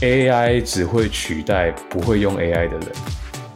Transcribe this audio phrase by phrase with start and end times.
[0.00, 2.88] AI 只会取代不会用 AI 的人。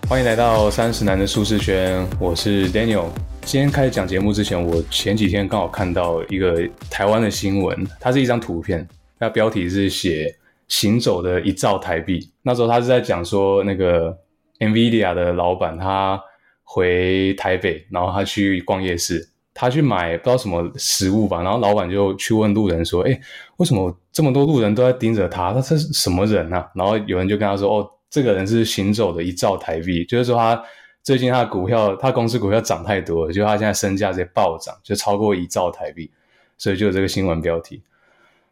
[0.08, 3.06] 欢迎来到三十男的舒适圈，我是 Daniel。
[3.42, 8.86] 今天开始讲节目之前，我前几天刚好看到一个台湾的新闻，它是一张图片，
[9.18, 10.32] 它标题是写
[10.68, 12.30] “行走的一兆台币”。
[12.42, 14.16] 那时候他是在讲说，那个
[14.60, 16.18] NVIDIA 的老板他
[16.62, 19.28] 回台北，然后他去逛夜市。
[19.60, 23.20] 他去买不知道什么食物吧，然后老板就去问路人说：“哎，
[23.56, 25.52] 为什么这么多路人都在盯着他？
[25.52, 30.62] 他是什么人啊？”然后有人就跟他说：“哦，这个人是行走的一兆台币，就是说他
[31.02, 36.08] 最近他的股票，他公司股票涨太多了，就他现在身价在暴涨，就超过一兆台币，
[36.56, 37.82] 所以就有这个新闻标题。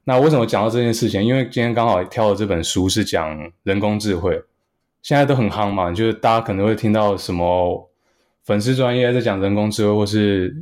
[0.02, 1.22] 那为什么讲到这件事情？
[1.22, 4.42] 因为今天刚好挑的这本书是讲人工智慧，
[5.02, 7.88] 现在都很夯嘛，就是大家可能会听到什么
[8.42, 10.52] 粉丝专业在讲人工智慧，或是。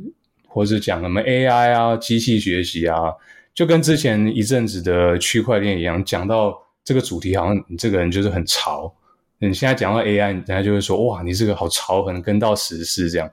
[0.55, 3.13] 或是讲什么 AI 啊，机器学习啊，
[3.53, 8.95] 就跟之前一阵子的区块链一样，讲到这个主题，好像你这个人就是很潮。
[9.39, 13.29] 你现在讲到 AI，人家就会说哇，你这个好潮，可能跟到时事这样。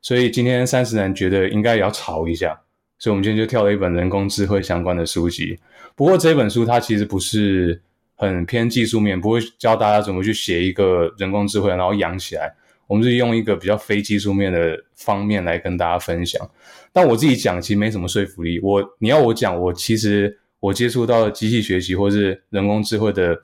[0.00, 2.58] 所以今天三十人觉得应该也要潮一下，
[2.98, 5.58] 所以我们今天就挑了一本人工智慧相关的书籍。
[5.94, 7.78] 不过这本书它其实不是
[8.14, 12.54] 很偏技术面，不会教大家怎么去写一个人工智慧，然后养起来。
[12.86, 16.50] 我们是用一个比较非技术面的方面来跟大家分享，
[16.92, 18.60] 但我自己讲其实没什么说服力。
[18.60, 23.40] 我你要我讲，我其实我接触到机器学习或是人工智慧的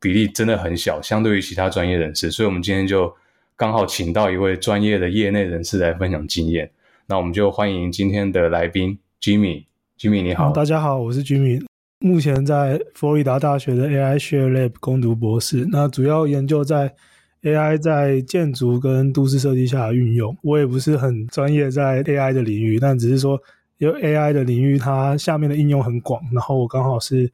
[0.00, 2.30] 比例真的很小，相对于其他专业人士。
[2.30, 3.12] 所以，我们今天就
[3.56, 6.70] 刚好请到一位专业的业内人士来分享经验。
[7.06, 9.64] 那我们就欢迎今天的来宾 Jimmy。
[9.98, 11.60] Jimmy 你好，大家好，我是 Jimmy，
[11.98, 16.94] 目前在佛罗里达大学的 AI Share Lab 攻读博士，那主要研究在。
[17.42, 23.40] AI 在建筑跟都市设计下的运用，我也不是很专业在 AI 的领域，但只是说，
[23.78, 27.30] 因为 AI 的领域它下面的应用很广，然后我刚好是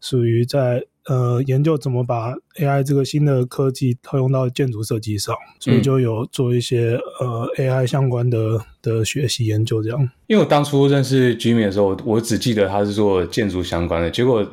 [0.00, 10.10] 属于在呃研究怎么把 AI 这个新的科技套用到建筑设计上，所以就有做一些呃 AI 相关的的学习研究这样。
[10.26, 14.44] 因为我当初认识 Jimmy 的时候，我只记得他是做建筑相关的，结果。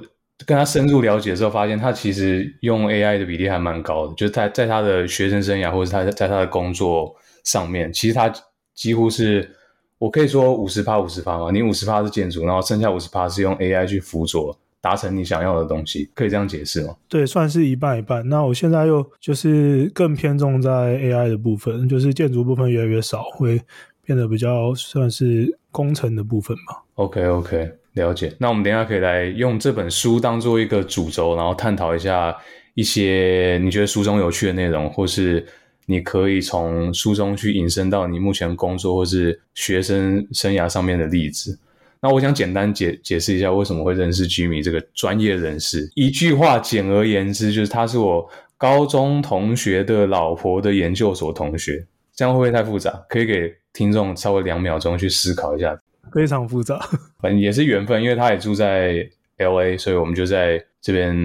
[0.45, 8.31] 跟他深入了解之后，发现他其实用 AI 的比例还蛮高的，就是在在他的学生生涯或者他在他的工作上面，其实他
[8.73, 9.49] 几乎是
[9.97, 16.95] 我可以说五十趴五十趴嘛，你五十趴是建筑，然后剩下五十趴是用 AI 去辅佐达成你想要的东西，可以这样解释吗？
[17.07, 18.27] 对，算是一半一半。
[18.27, 23.61] 那我现在又就是更偏重在 AI 的部分，就是建筑部分越来越少，会
[24.03, 26.83] 变得比较算是工程的部分吧。
[26.95, 27.71] OK OK。
[27.93, 32.35] 了解，那我们等下可以来用这本书当做一个主轴，然后探讨一下
[32.73, 35.45] 一些你觉得书中有趣的内容，或是
[35.87, 41.59] 你可以从书中去引申到你目前工作或是学生生涯上面的例子。
[41.99, 45.91] 那我想简单解解释一下为什么会认识 Jimmy 这个专业人士。
[45.93, 48.27] 一句话，简而言之，就是他是我
[48.57, 51.85] 高中同学的老婆的研究所同学。
[52.15, 52.91] 这样会不会太复杂？
[53.09, 55.77] 可以给听众稍微两秒钟去思考一下。
[56.13, 56.79] 非常复杂，
[57.21, 59.07] 反正也是缘分，因为他也住在
[59.37, 61.15] L A，所以我们就在这边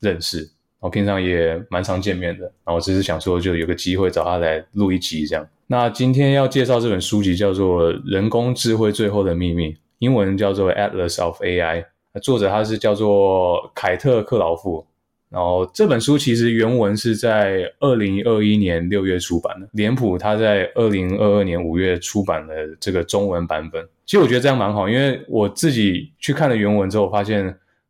[0.00, 0.48] 认识，然
[0.80, 2.44] 后平常也蛮常见面的。
[2.64, 5.46] 然后只是想说，就有个机会找他来录一集这样。
[5.66, 11.84] 那今天要介绍这本书籍叫做《人工智慧最后的秘密》，英文叫做《Atlas of AI》，
[12.20, 14.86] 作者他是叫做凯特克劳夫。
[15.28, 23.84] 然后这本书其实原文是在二零二一年六月出版的，脸谱他在二零二二年五月出版了这个中文版本。
[24.06, 27.42] 其实我觉得这样蛮好，因为我自己去看了原文之后，发现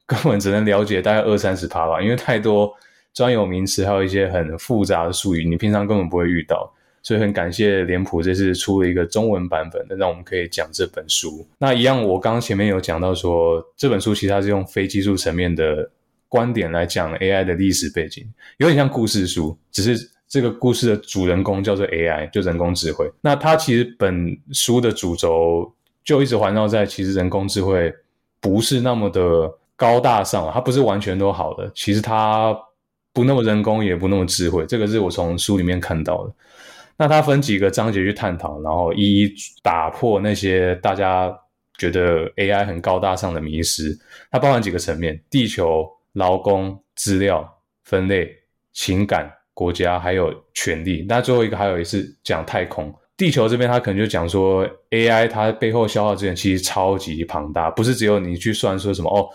[0.06, 2.72] 根本只能了解大概二三十趴吧，因为太多
[3.12, 6.72] 专有名词，还有一些很复杂的术语，你平常根本不会遇到。
[7.02, 11.46] 所以很感谢脸谱这次出了一个中文版本的，让我们可以讲这本书。
[11.58, 15.90] 那一样，我刚刚前面有讲到说，这本书其实它是用非技术层面的。
[16.28, 18.26] 观点来讲 AI 的历史背景，
[18.58, 23.08] 有点像故事书，只是这个故事的主人公叫做 AI，就人工智慧。
[23.20, 25.72] 那它其实本书的主轴
[26.04, 27.94] 就一直环绕在，其实人工智慧
[28.40, 31.70] 不是那么的高大上，它不是完全都好的。
[31.76, 32.52] 其实它
[33.12, 34.66] 不那么人工，也不那么智慧。
[34.66, 36.32] 这个是我从书里面看到的。
[36.96, 41.32] 那它分几个章节去探讨，然后一一打破那些大家
[41.78, 43.96] 觉得 AI 很高大上的迷失。
[44.30, 45.88] 它包含几个层面，地球。
[46.16, 47.46] 劳工、资料、
[47.84, 48.34] 分类、
[48.72, 51.04] 情感、国家，还有权利。
[51.06, 59.28] 那最后一个还有一次讲太空、地球这边，他可能就讲说，AI 它背后消耗资源其实超级庞大，不是只有你去算说什么哦，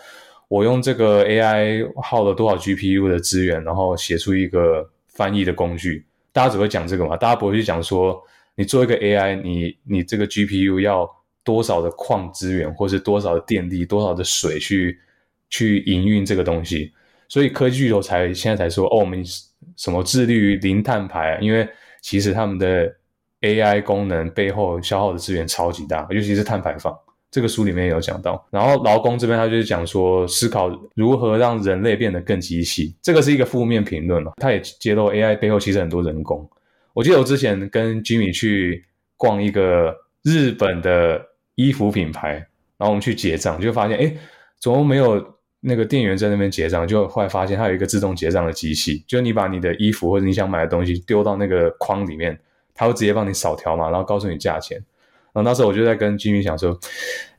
[0.48, 7.16] 我用这个 AI 耗了多少 GPU 的资源，然后写出一个翻译的工具，大家只会讲这个嘛？
[7.16, 8.20] 大家不会去讲说，
[8.56, 11.08] 你做一个 AI，你你这个 GPU 要
[11.44, 14.98] 多少的矿资源，或是多少的电力、多少的水去。
[15.52, 16.92] 去营运这个东西，
[17.28, 19.22] 所以科技巨头才现在才说哦，我们
[19.76, 21.68] 什么致力于零碳排，因为
[22.00, 22.92] 其实他们的
[23.42, 26.92] AI 功能背后消耗的资源超级大，尤其是碳排放。
[27.30, 34.32] 这个书里面有讲到，然后劳工这边他就是讲说，思考如何让人类变得更机器，这个是一个负面评论了。
[34.36, 36.46] 他也揭露 AI 背后其实很多人工。
[36.92, 38.84] 我记得我之前跟 Jimmy 去
[39.16, 41.24] 逛一个日本的
[41.54, 42.32] 衣服品牌，
[42.76, 44.14] 然后我们去结账，就发现哎，
[44.60, 45.34] 怎么没有
[45.64, 46.86] 那个店员在那边结账？
[46.86, 52.38] 就后来发现它有一个自动结账的机器，就你把你的衣服或者你想买的东西丢到那个框里面，
[52.74, 54.76] 它会直接帮你扫条码，然后告诉你价钱。
[55.32, 56.78] 然后那时候我就在跟金宇讲说，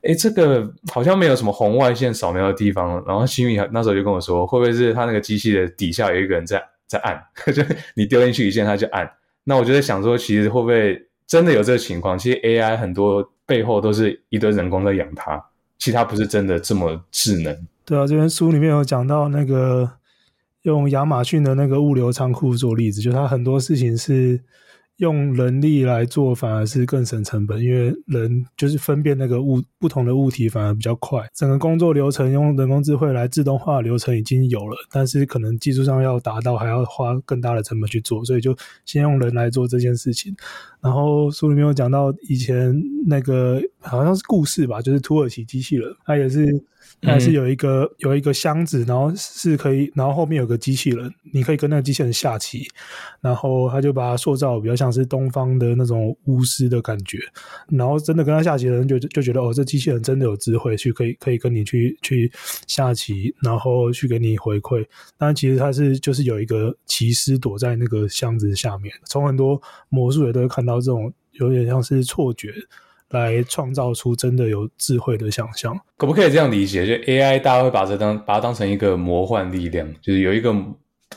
[0.02, 3.04] 哎，这个好像没有什么红外线扫描的地方。
[3.06, 7.22] 然后金宇那时候就跟我说，会不会是他那个机器的底下有一个人在在按？
[7.54, 7.62] 就
[7.94, 9.08] 你丢进去一件，他就按。
[9.44, 12.18] 那我就在想说，其实会不会真的有这个情况？
[12.18, 15.44] 其实 AI 很多背后都是一堆人工在养它，
[15.78, 17.56] 其实它不是真的这么智能。
[17.86, 19.90] 对啊，这边书里面有讲到那个
[20.64, 24.42] 用亚马逊的那个物流仓库做例子，就它很多事情是。
[24.98, 31.28] 用人力来做反而是更省成本，因为人就是分辨那个物不同的物体反而比较快。
[31.34, 40.34] 整个工作流程用人工智慧来自动化流程已经有了，但是可能技术上要达到还要花更大的成本去做，所以就先用人来做这件事情。
[40.84, 42.76] 然后书里面有讲到以前
[43.08, 46.64] 那个好像是故事吧，就是土耳其机器人，它也是。
[47.02, 52.66] 还是有一个有一个箱子，然后是可以，然后后面有个机器人，你可以跟那个机器人下棋，
[53.22, 57.20] 然后他就把它塑造比较像是东方的那种巫师的感觉，
[57.70, 62.32] 然后真的跟他下棋的人就就觉得哦，这机器人真的有智慧，去可以可以跟你去去
[62.68, 64.86] 下棋，然后去给你回馈。
[65.18, 72.54] 但其实他是就是有一个骑士躲在那个箱子下面，从很多魔术也都会看到这种有点像是错觉。
[73.10, 76.84] 来创造出真的有智慧的想象，可不可以这样理解？
[76.84, 80.52] 就 AI，大家会把这当把它当成一个魔幻力量，就是有一个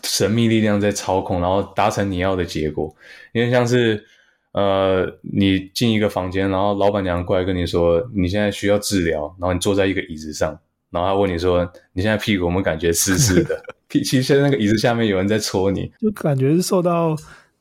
[0.02, 2.94] 神秘力量在操控，然后达成你要的结果。
[3.32, 4.04] 因为像是
[4.52, 10.50] 呃，你进一个房间，然后老板娘过来跟你说，你现在需要治疗，然后你坐在一个椅子上，
[10.90, 13.58] 然后他问你说，你现在屁股有没有感觉湿湿的？
[13.88, 17.16] 其实那个椅子下面有人在戳你，就感觉是受到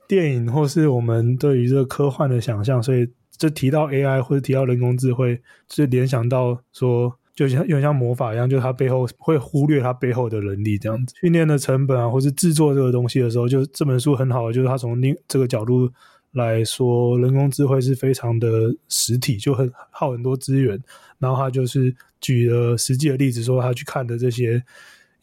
[0.07, 3.07] 电影或是我们对于这个科幻的想象，所以。
[3.37, 5.37] 就提到 AI 或者提到人工智慧，
[5.67, 11.13] 就联想到说，就像有点像魔法一样，就是它背后会忽略它背后的能力这样子。
[11.19, 15.91] 训练的成本啊，或是制作这个东西的时候，就这本书很好，就是它从另这个角度
[16.31, 20.81] 来说，人工智慧是非常的实体，就很耗很多资源。
[21.19, 24.63] 然后他就是举了实际的例子，说他去看的这些。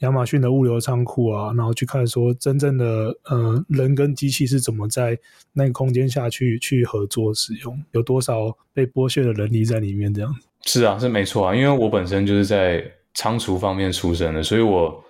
[0.02, 5.18] 亚马逊的物流仓库啊，然后去看说真正的呃人跟机器是怎么在
[5.52, 10.80] 那个空间下去去合作使用，有多少被剥削的人力在里面这样子？
[10.80, 12.84] 是啊，是没错啊，因为我本身就是在
[13.14, 15.02] 仓储方面出身的，所以我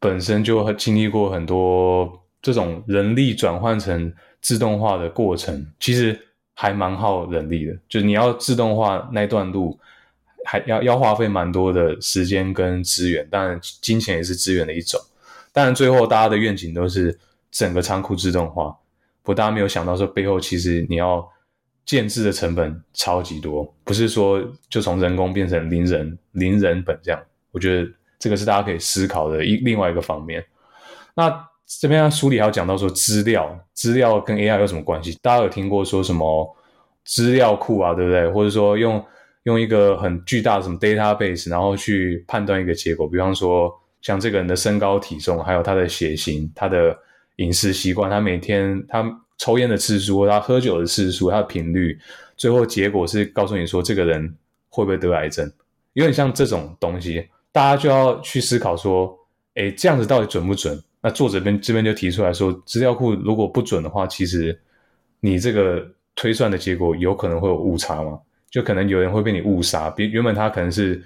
[0.00, 6.18] 本身就经历过很多这种人力转换成自动化的过程，其实
[6.54, 9.78] 还蛮耗人力的，就你要自动化那段路。
[10.44, 15.00] 还要要花费蛮多的时间跟资源，当然金钱也是资源的一种。
[15.52, 17.18] 当然最后大家的愿景都是
[17.50, 18.64] 整个仓库自动化，
[19.22, 21.26] 不过大家没有想到说背后其实你要
[21.86, 27.22] 建制的成本超级多，不是说就从人工变成零人零人本这样。
[27.52, 30.44] 我觉得这个是大家可以思考的一另外一个方面。
[31.14, 35.16] 那这边书里还有讲到说资料，资料跟 AI 有什么关系？
[35.22, 36.56] 大家有听过说什么
[37.04, 38.28] 资料库啊，对不对？
[38.28, 39.02] 或者说用。
[39.44, 43.72] 用一个很巨大的什么 database，然后去判断一个结果，比方说
[44.02, 46.96] 像这个人的身高体重，还有他的血型、他的
[47.36, 49.04] 饮食习惯、他每天他
[49.38, 51.98] 抽烟的次数、他喝酒的次数、他的频率，
[52.36, 54.34] 最后结果是告诉你说这个人
[54.68, 55.50] 会不会得癌症？
[55.92, 59.16] 有点像这种东西，大家就要去思考说，
[59.54, 60.82] 哎，这样子到底准不准？
[61.00, 64.58] 那作者边这边就提出来说，资料库如果不准的话，其实
[65.20, 68.18] 你这个推算的结果有可能会有误差吗？
[68.54, 71.02] 就可能有人会被你误杀，比原本他可能是，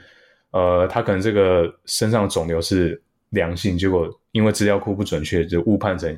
[0.51, 3.01] 呃，他可能这个身上的肿瘤是
[3.31, 6.15] 良性，结果因为资料库不准确，就误判成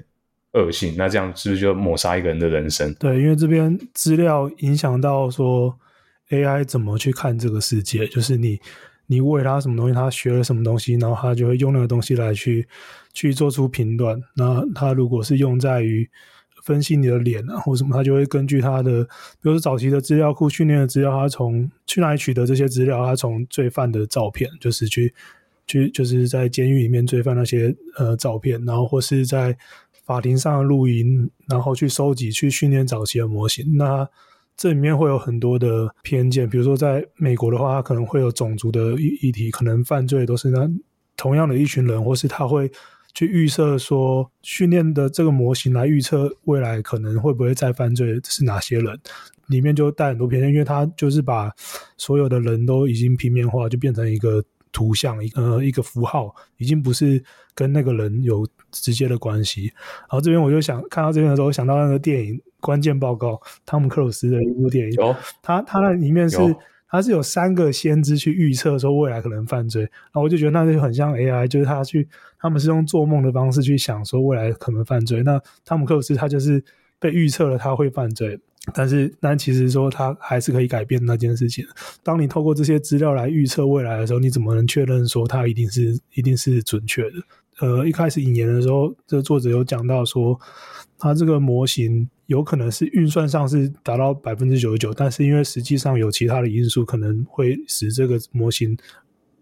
[0.55, 2.93] 恶性，那这样是不是就抹杀一个人的人生？
[2.95, 5.73] 对，因为这边资料影响到说
[6.31, 8.59] AI 怎么去看这个世界，就是你
[9.07, 12.67] 你喂它什么东西，它学了什么东西，然后它就会用那个东西来去
[13.13, 14.21] 去做出评断。
[14.35, 16.11] 那它如果是用在于。
[16.65, 19.09] 分析你的脸啊，或什么，他就会根据他的，比
[19.43, 23.05] 如说早期的资料库训练的资料，他从去哪里取得这些资料？
[23.05, 25.15] 他从罪犯的照片，就是去
[25.67, 29.57] 去就是在监狱里面罪犯那些呃照片，然后或是在
[30.05, 33.77] 法庭上录音，然后去收集去训练早期的模型。
[33.77, 34.09] 那
[34.57, 40.69] 这里面会有很多的偏见，比如说在美国的话，他可能会有种族的议议题，可能犯罪都是那
[41.17, 42.71] 同样的一群人，或是他会
[43.15, 48.99] 去预测说训练的这个模型来预测未来可能会不会再犯罪是哪些人，
[49.49, 51.53] 里面就带很多偏见，因为他就是把
[51.97, 57.23] 所有的人都已经平面化，就变成一个图像，一呃一个符号，已经不是
[57.55, 59.73] 跟那个人有直接的关系。
[60.01, 63.33] 然后这边我就想看到这边的时候，想到那个电影《关键报告》，
[63.67, 66.37] 汤姆克鲁斯的一部电影，有他他那里面是。
[66.91, 75.23] 他是有三个先知去预测说未来可能犯罪，然后我就觉得那就很像 AI，就是他去他们是用做梦的方式去想说未来可能犯罪。
[75.23, 76.63] 那汤姆克鲁斯他就是
[76.99, 78.39] 被预测了他会犯罪，
[78.75, 81.65] 但是但其实说他还是可以改变那件事情。
[82.03, 87.13] 当你透过这些资料来预测未来的时候，你怎么能确认说他一定是一定是准确的？
[87.61, 90.39] 呃，一开始引言的时候，这作者有讲到说
[91.01, 92.09] 它这个模型。
[92.27, 98.79] 有可能是运算上是达到百分之九十九，但是因为实际上有其他的因素，可能会使这个模型，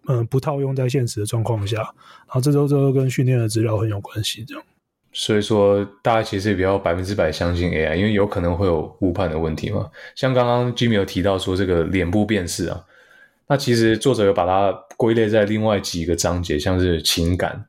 [0.06, 1.76] 嗯，不套用在现实的状况下。
[1.76, 4.64] 然后这都这都跟训练的资料很有关系，这样。
[5.12, 9.90] 所以说，大家其实也不要百分之百相信 AI，因为有可能会有误判的问题嘛。
[10.14, 12.82] 像刚刚 Jimmy 有提到说这个脸部辨识啊，
[13.48, 17.66] 那其实作者有把它归类在另外几个章节，像是情感。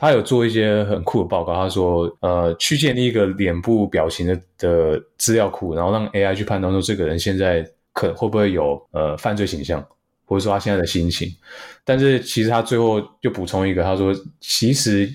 [0.00, 9.86] 他有做一些很酷的报告，他说，呃，去建立一个脸部表情的的资料库，然后让 AI 去判断说这个人现在可会不会有呃犯罪倾向，
[10.24, 11.28] 或者说他现在的心情。
[11.84, 15.06] 但是其实他最后就补充一个，他说，其实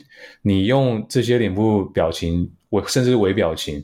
[0.44, 3.84] 你用这些脸部表情，我甚至是微表情，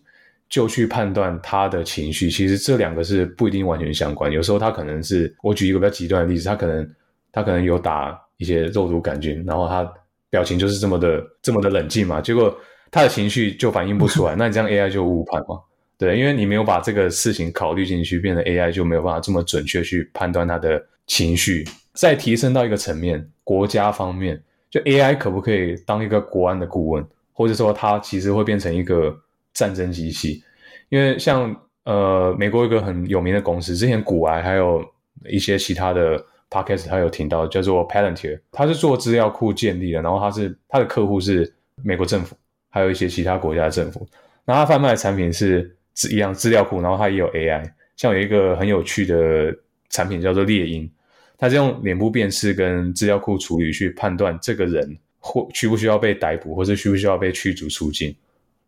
[0.50, 4.32] 就去判断他的情绪，其实这两个是不一定完全相关。
[4.32, 6.88] 有时候他可能是，我举一个比较极端的例子，他可能
[7.32, 9.92] 他可能有打一些肉毒杆菌，然后他。
[10.32, 12.58] 表情就是这么的这么的冷静嘛，结果
[12.90, 15.60] 他的情绪就反映不出来， 那你这样 AI 就误判嘛？
[15.98, 21.64] 对，因为你没有把这个事情考虑进去，变成 AI 就没有办法这么准确去判断他的情绪。
[21.94, 29.16] 再提升到一个层面，国家方面，就 AI 可不可以当一个国安的顾问，或者说它其实会变成一个
[29.54, 30.42] 战争机器？
[30.90, 34.84] 因为像呃美国一个很有名的公司，之前古癌还有
[35.30, 36.26] 一些其他的。
[36.52, 42.36] Podcast 他有听到叫做 Palantir，他是做资料库建立的，然后他是他的客户是美国政府，
[42.70, 44.06] 还有一些其他国家的政府。
[44.44, 47.64] 那他贩卖的产品是资一样资料库，然后他也有 AI，
[47.96, 49.56] 像有一个很有趣的
[49.90, 50.92] 产品叫做猎鹰，
[51.38, 58.14] 它是用脸部辨识跟资料库处理去判断这个人或需不需要被逮捕，或者需不需要被驱逐出境。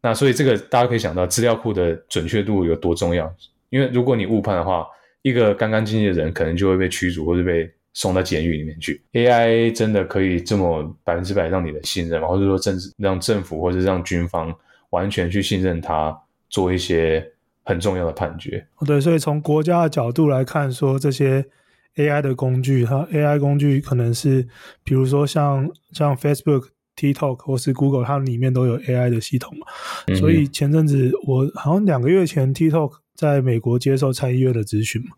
[0.01, 3.29] 那所以这个大家可以想到资料库的准确度有多重要，
[3.69, 4.87] 因为如果你误判的话。
[5.23, 9.01] 一个干干净净的人，可能就会被驱逐或者被送到监狱里面去。
[9.13, 12.27] AI 真的可以这么百分之百让你的信任吗？
[12.27, 14.53] 或者说政治让政府或者让军方
[14.89, 16.13] 完全去信任他，
[16.49, 17.25] 做一些
[17.63, 18.67] 很重要的判决？
[18.85, 21.45] 对，所以从国家的角度来看，说这些
[21.95, 24.45] AI 的工具，它 AI 工具可能是，
[24.83, 26.65] 比如说像像 Facebook、
[26.97, 30.15] TikTok 或是 Google，它里面都有 AI 的系统嘛。
[30.15, 33.02] 所以前阵子我好像两个月前 TikTok。
[33.15, 35.09] 在美国接受参议院的咨询嘛，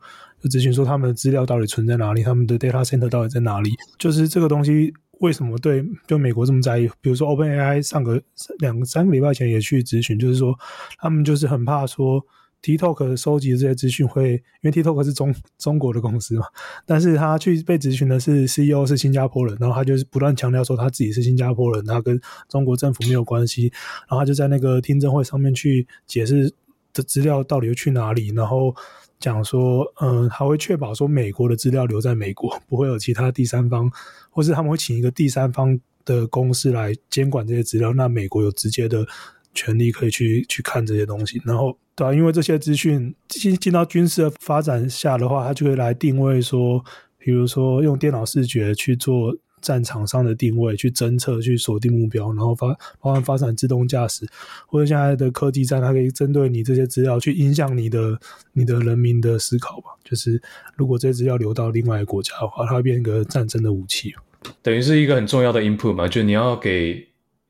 [0.42, 3.72] 就咨询说他们的资料到底存在哪里，他们的 data center 到底在哪里？
[3.98, 6.90] 就是这个东西为什么对就美国这么在意？
[7.00, 8.22] 比如说 OpenAI 上个
[8.60, 10.54] 两三个礼拜前也去咨询，就是说
[10.98, 12.22] 他们就是很怕说
[12.62, 16.46] TikTok 收集这些资讯会，因为 TikTok 是中中国的公司嘛，
[16.86, 23.72] 但是他去被咨询的是 CEO 是新加坡人，然后他就是不断强调说他自己是新加坡人，他跟中国政府没有关系，
[24.02, 26.54] 然后他就在那个听证会上面去解释。
[26.96, 28.30] 的资料到底又去哪里？
[28.30, 28.76] 然后
[29.20, 33.92] 讲说，嗯，他会确保说美国的资料留在美国， 不会有其他第三方，
[34.32, 37.94] 或是他们会请一个第三方的公司来监管这些资料。
[37.94, 39.06] 那美国有直接的
[39.54, 41.40] 权利可以去去看这些东西。
[41.46, 46.84] 然后，对啊，因为这些资讯进进到军事的发展下的话，它就会来定位说，
[47.18, 49.36] 比如说用电脑视觉去做。
[49.66, 52.68] 战场上的定位，去侦测，去锁定目标，然后发
[53.00, 54.24] 包含发展自动驾驶，
[54.68, 58.20] 或者现在的科技战，它可以针对你这些资料去影响你的
[58.54, 59.88] 你的人民的思考吧。
[60.04, 60.40] 就是
[60.76, 64.14] 如果这些资料流到另外一个国家的话，它会变一个战争的武器。
[64.62, 67.04] 等于是一个很重要的 input 嘛，就你要给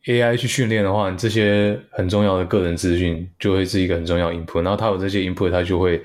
[0.06, 6.02] AI 去训练的话，你这些很重要的个人资讯就会是一个很重要 input，然后它有这些 input，它就会。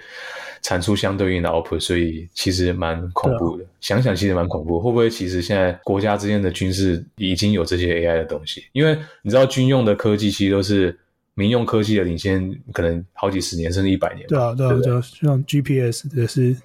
[0.71, 3.65] 产出相对应的 output，所以其实蛮恐怖的。
[3.81, 8.62] 想想其实蛮恐怖，会不会其实现在国家之间的军事已经有这些 AI 的东西？
[8.71, 10.97] 因为你知道军用的科技其实都是
[11.35, 14.25] 民用科技的领先，可能好几十年甚至一百年。
[14.29, 16.57] 对啊，对啊，对啊，像 GPS 也是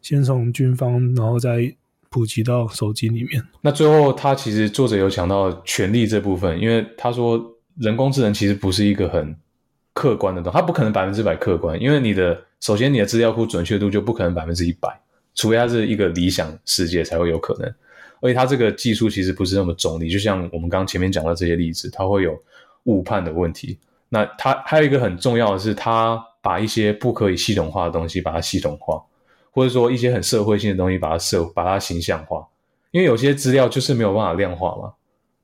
[0.00, 1.72] 先从军方，然后再
[2.10, 3.40] 普及到手机里面。
[3.60, 7.40] 那最后他其实作者有讲到权力这部分，因为他说
[7.78, 9.36] 人工智能其实不是一个很
[9.92, 12.40] 客观的东西，它不可能百分之百客观，因为你的。
[12.62, 14.88] 首先，你的资料库准确度就不可能百分之一百，
[15.34, 17.68] 除非它是一个理想世界才会有可能。
[18.20, 22.40] 而且它这个技术其实不是那么中立，就像我们刚前面讲到这些例子，它会有
[22.84, 23.80] 误判的问题。
[24.08, 29.02] 那它还有一个很重要的是，它把一些不可以系统化的东西把它系统化，
[29.50, 32.46] 或者说一些很社会性的东西把它社把它形象化。
[32.92, 34.92] 因为有些资料就是没有办法量化嘛，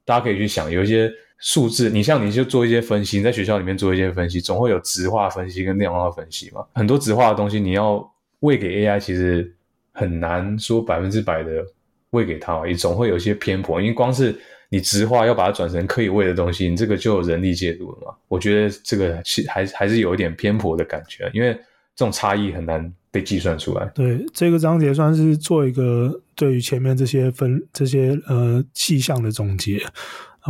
[0.04, 6.64] 大家可以去想，有一些数字，你像你就做一些分析，你在学校里面做一些分析，总会有质化分析跟量化分析嘛。
[6.74, 8.04] 很多质化的东西你要
[8.40, 9.54] 喂给 AI，其实
[9.92, 11.64] 很难说百分之百的
[12.10, 13.80] 喂给它，也总会有一些偏颇。
[13.80, 14.36] 因为光是
[14.68, 18.14] 你质化要把它转成可以喂的东西，你这个就有人力介入了嘛。
[18.26, 21.54] 我觉得这个是还还是有一点偏颇的感觉，因为
[21.94, 23.86] 这种差异很难被计算出来。
[23.94, 29.80] 对这个章节算是做一个对于前面这些分这些呃气象的总结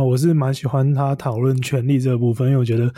[0.05, 2.93] 我是蛮喜欢他讨论权力这部分，因为我觉得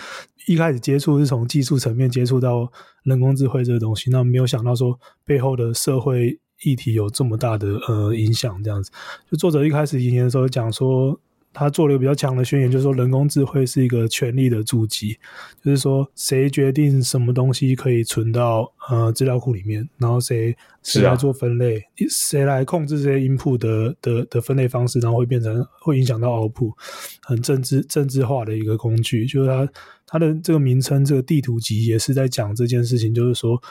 [0.48, 2.72] 一开始接触是从技术层面接触到
[3.04, 8.92] 人工智慧这个东西，那没有想到说背后的社会议题有这么大的呃影响，这样子。
[9.30, 11.20] 就作者一开始引言的时候讲说。
[11.54, 15.18] 他做了一个比较强的宣言，就是说人工智慧是一个权力的筑基，
[15.64, 26.74] 就是说谁决定什么东西可以存到呃资料库里面，然后谁谁来做分类，谁来控制这些 input 的的的分类方式，然后会变成会影响到 output，
[27.22, 29.26] 很政治政治化的一个工具。
[29.26, 29.70] 就是它
[30.08, 33.62] 它的这个名称，这个地图集也是在讲这件事情，就是说，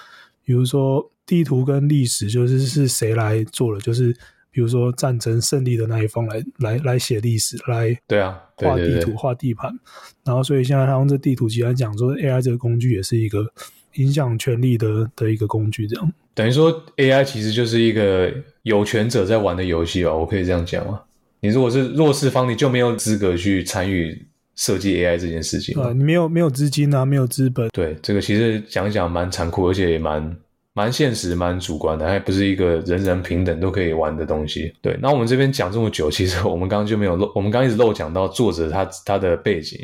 [0.44, 4.14] 比如说地图跟历史，就是是谁来做的，就是。
[4.52, 9.72] 比如说战争胜利的那一方来来来写历史，来对啊画地图画地盘，
[10.24, 13.46] 然后所以现在他用这地图集来讲说，AI 这个工具也是一个
[13.94, 20.14] 影响权力的的一个工具，这样等于说 AI 其实就是一个有权者在玩的游戏吧？
[20.14, 21.00] 我可以这样讲吗？
[21.40, 24.26] 你如果是弱势方，你就没有资格去参与
[24.56, 27.68] 设计 AI 这件事情啊，你没有没有资金啊，没有资本。
[27.70, 30.36] 对，这个其实讲一讲蛮残酷，而且也蛮。
[30.72, 34.72] 蛮现实，蛮主观的，还不是一个人人平等都可以玩的东西。
[34.80, 39.78] 对，那我们这边讲这么久，其实我们刚刚就没有漏，我们刚一直漏讲到作者他他的背景。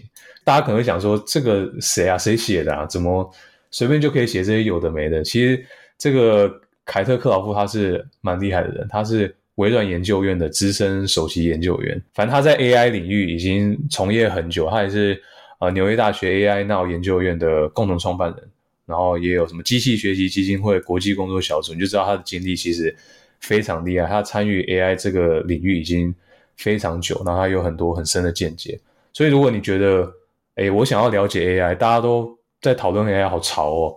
[0.44, 2.16] 大家可能会想说，这个谁啊？
[2.16, 2.86] 谁写的啊？
[2.86, 3.28] 怎么
[3.72, 5.24] 随便就可以写这些有的没的？
[5.24, 5.60] 其实
[5.98, 6.48] 这个
[6.84, 12.00] 凯特克劳夫他是蛮厉害的人，他是微软研究院的资深首席研究员。
[12.14, 15.20] 反正他在 AI 领域已经从业很久，他也是
[15.58, 18.48] 呃纽约大学 AI Now 研究院的共同创办人。
[18.86, 22.94] 然后也有什么机器学习基金会国际工作小组，你就知道他的经历其实
[23.40, 24.06] 非常厉害。
[24.06, 26.14] 他参与 AI 这个领域已经
[26.56, 28.78] 非常久，然后他有很多很深的见解。
[29.12, 30.08] 所以如果你觉得，
[30.54, 33.96] 哎，我想要了解 AI，大家都在讨论 AI 好潮哦，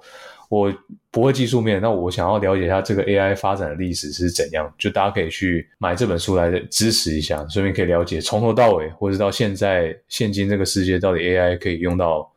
[0.50, 0.74] 我
[1.12, 12.28] 不会技术面，那我想要了解一下这个 AI 发展的历史是怎样，就大家可以去买这本书来支持一下，顺便可以了解从头到尾，或者到现在现今这个世界到底 AI 可以用到。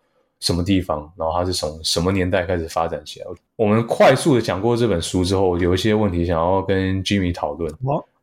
[0.42, 1.11] 什么地方？
[1.16, 3.26] 然后它是从什么年代开始发展起来？
[3.55, 7.72] 我们快速的讲过这本书之后，有一些问题想要跟 Jimmy 讨论。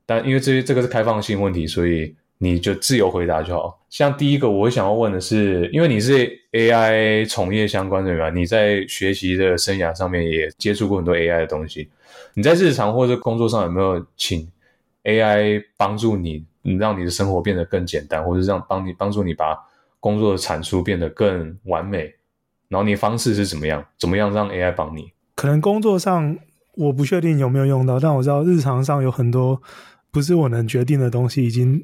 [0.06, 3.80] 但因为这这个是开放性问题，所以你就自由回答就好。
[3.90, 11.90] 像第一个，我想要问的是，因为你是 AI 从业相关人员，你在学习的生涯上面也接触过很多 AI 的东西。
[12.34, 14.46] 你在日常或者工作上有没有请
[15.06, 16.44] AI 帮助你，
[16.78, 19.58] 让你的生活变得更简单，或者让帮你帮助你把？
[20.00, 22.16] 工作的产出变得更完美，
[22.68, 23.86] 然后你方式是怎么样？
[23.98, 25.12] 怎么样让 AI 帮你？
[25.36, 26.38] 可能工作上
[26.76, 29.62] 我不确定有没有用到，但我知道日常上有很多
[30.12, 31.84] 不是我能决定的东西，已经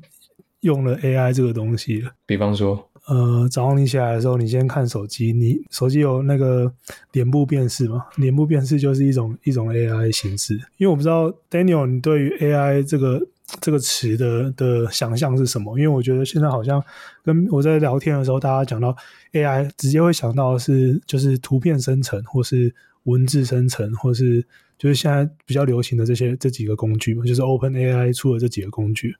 [0.61, 2.11] 用了 AI 这个东西了。
[2.25, 6.71] 比方说，呃，早上你起来的时候，你先看手机，你手机有那个
[7.11, 8.05] 脸部辨识嘛？
[8.15, 10.53] 脸部辨识就是一种一种 AI 形式。
[10.77, 13.21] 因为我不知道 Daniel，你对于 AI 这个。
[13.61, 15.77] 这个词的的想象是什么？
[15.77, 16.83] 因为我觉得现在好像
[17.23, 18.95] 跟我在聊天的时候，大家讲到
[19.33, 24.45] AI，直接会想到是就是图片生成，或是文字生成，或是
[24.77, 29.15] 就是现在比较流行的这些这几个工具嘛，就是 Open AI 出的这几个工具。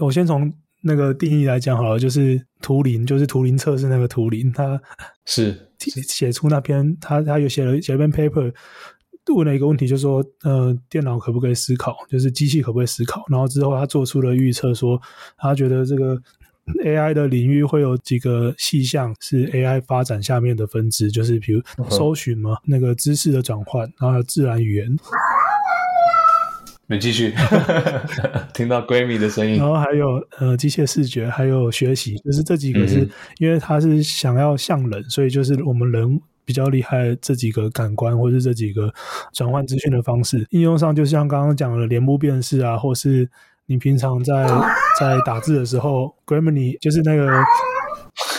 [0.00, 4.80] 我先从那个定义来讲好了，就是图灵，就是图灵测试那个图灵，他
[5.24, 8.52] 是写出那篇，他他有写了写了篇 paper。
[9.34, 11.96] 问了一个问题，就是说，呃，电脑可不可以思考？
[12.08, 13.24] 就是机器可不可以思考？
[13.28, 15.00] 然后之后他做出了预测，说
[15.36, 16.16] 他觉得这个
[16.84, 21.60] AI 的领域会有几个细项是 AI 发展下面的分支，就是比如
[21.90, 24.96] 搜寻嘛，那个知识的转换，然后还有自然语言。
[26.88, 27.34] 你继续，
[28.54, 29.56] 听到闺蜜的声音。
[29.56, 33.08] 然后还有呃，机械视觉，还有学习，就是这几个是
[33.38, 36.20] 因为他是想要像人，所以就是我们人。
[36.46, 38.90] 比较厉害这几个感官，或是这几个
[39.34, 43.28] 转换资讯的方式，应用上就像刚刚讲的脸部辨识啊，或是
[43.66, 44.46] 你平常在
[44.98, 47.42] 在打字的时候，Grammarly 就是那个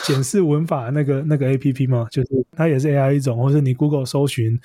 [0.06, 4.58] 检视文法那个那个 A P P 嘛，就是它也是 A I 一种，或是你 Google 搜寻，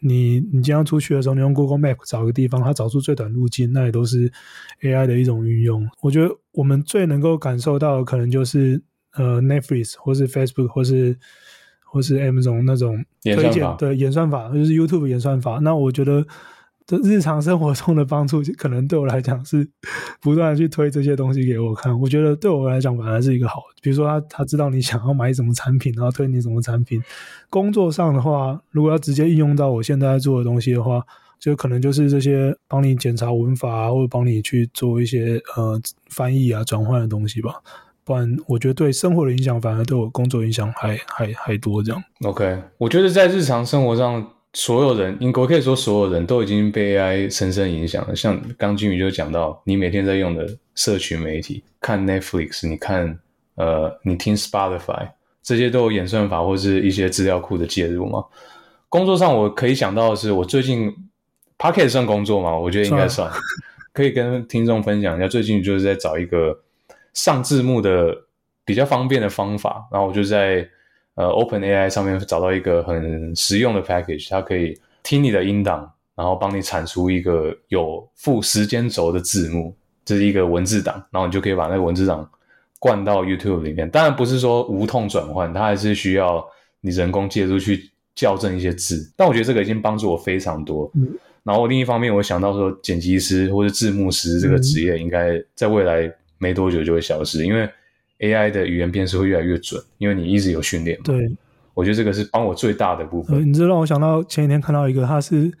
[0.00, 4.30] 你你经常出去的时候，你用 Google Map 找个地方，它找出最短路径，那也都是
[4.82, 5.88] A I 的一种运用。
[6.00, 8.82] 我觉得我们最能够感受到，可能就是
[9.12, 11.16] 呃 Netflix 或是 Facebook 或是
[11.90, 15.58] 或是 Amazon 那种推荐的演算法，就是 YouTube 演算法。
[15.62, 16.26] 那我觉得。
[16.88, 19.68] 这日常生活中的帮助，可能对我来讲是
[20.22, 22.00] 不断的去推这些东西给我看。
[22.00, 26.98] 我觉得对我来讲反而是一个好，比如说他他知道你想要买什么产品，然后推你什么产品。
[27.50, 31.04] 工作上的话，如果要直接应用到我现在做的东西的话，
[31.38, 37.56] 就可能就是这些帮你检查文法啊，或者帮你去做一些呃翻译啊、转换的东西吧。
[38.08, 41.82] 不然，我觉得对生活的影响反而对我工作影响还还还多。
[41.82, 44.32] 这样，OK，我觉得在日常生活上。
[44.54, 48.16] 所有人，应该可以说所有人都已经被 AI 深深影响了。
[48.16, 53.18] 像刚金宇就讲到，你每天在用的社群媒体，看 Netflix，你看
[53.56, 55.10] 呃，你听 Spotify，
[55.42, 58.24] 这些都有演算法或是一些资料库的介入吗？
[58.88, 60.92] 工作上我可以想到的是，我最近
[61.58, 62.56] Pocket 算工作吗？
[62.56, 63.30] 我觉得应该算，
[63.92, 65.28] 可以跟听众分享一下。
[65.28, 66.58] 最近就是在找一个
[67.14, 68.14] 上字幕的
[68.64, 70.68] 比较方便的方法，然后我就在。
[71.20, 82.30] 呃，Open AI 上面找到一个很实用的 package，它可以听你的音档，然后帮你产出一个有附时间轴的字幕，这是一个文字档，然后你就可以把那个文字档
[82.78, 83.90] 灌到 YouTube 里面。
[83.90, 86.46] 当然不是说无痛转换，它还是需要
[86.82, 89.12] 你人工介入去校正一些字。
[89.16, 90.88] 但我觉得这个已经帮助我非常多。
[91.42, 97.68] 然后另一方面，我想到说剪辑师或者字幕师这个职业，应该在未来没多久就会消失，因为。
[98.20, 100.98] AI 的语言辨识会越来越准，因为你一直有训练。
[101.04, 101.30] 对，
[101.72, 103.48] 我觉得这个是帮我最大的部分。
[103.48, 105.52] 你这让我想到前几天看到一个，他是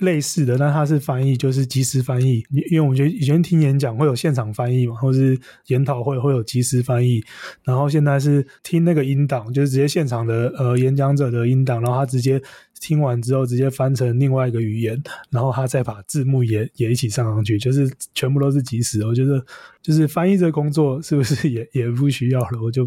[0.00, 2.42] 类似的，但它是翻译，就是即时翻译。
[2.70, 7.22] 因为我觉得以前听演讲会有现场翻译嘛，或是研讨会会有即时翻译，
[7.64, 12.40] 然后现在是听那个音档，就是直接现场的呃演讲者的音档，然后他直接。
[12.80, 19.06] 听完之后，直接翻成另外一个语言，然后他再把字幕也也一起上上去，就是全部都是即时。
[19.06, 19.42] 我觉得，
[19.80, 22.60] 就是翻译这工作是不是也也不需要了？
[22.62, 22.82] 我就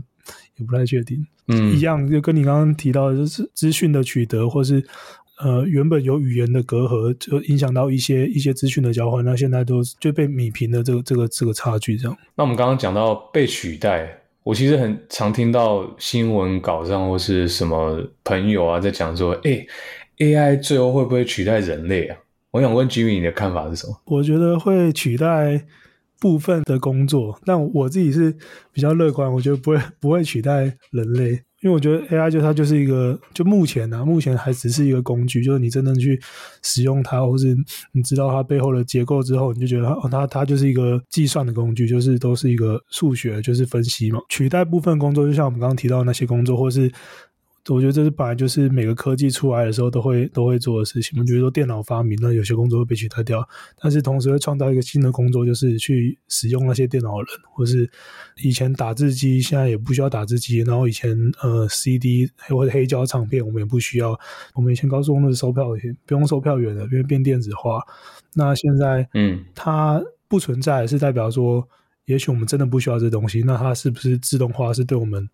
[0.57, 1.25] 也不太确定。
[1.47, 4.85] 嗯，一样就跟你刚刚提到的，就是资讯的取得，或是
[5.39, 9.23] 呃原本有语言的隔阂，就影响到一些一些资讯的交换。
[9.23, 12.17] 那现在都就被米平的这个这个这个差距这样。
[12.35, 14.21] 那我们刚刚讲到被取代。
[14.43, 19.67] 我其实很常听到新闻稿上或是什么朋友啊在讲说，哎
[20.19, 22.17] ，AI 最后会不会取代人类啊？
[22.51, 24.01] 我想问 Jimmy，你的看法是什么？
[24.05, 25.65] 我觉得会取代
[26.21, 28.33] 部分的工作，但我自己是
[28.71, 31.41] 比较乐观，我觉得不会不会取代人类。
[31.67, 36.17] 因为我觉得 AI 就它就是一个，就目前呢，目前还只是一个工具，就是你真正去
[36.63, 37.53] 使用它，或是
[37.91, 46.89] 你知道它背后的结构之后，你就觉得它它它就是一个计算的工具，就是都是一个数学，就是分析嘛，取代部分工作，就像我们刚刚提到那些工作，或是。
[47.69, 51.19] 我觉得这是本来就是每个科技出来的时候都会都会做的事情。
[51.19, 53.45] 我觉得说电脑发明，那有些工作会被取代掉，
[53.81, 57.89] 但是同时会创造一个新的工作，就是去使用那些电脑的人，或是
[58.41, 64.17] 以前打字机现在也不需要打字机，然后以前呃 CD 或者黑胶唱片我们也不需要，
[64.53, 65.67] 我们以前高速公路是售票
[66.05, 67.81] 不用售票员的，因为变电子化。
[68.33, 71.67] 那现在嗯，它不存在是代表说，
[72.05, 75.27] 也许我们真的不需要这东西，那它是不是自动化是对我们？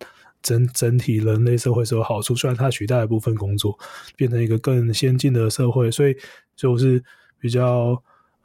[0.44, 3.76] 整整体人类社会是有好处，虽然它取代了部分工作，
[4.14, 6.14] 变成一个更先进的社会，所以
[6.54, 7.02] 就是
[7.40, 8.00] 比较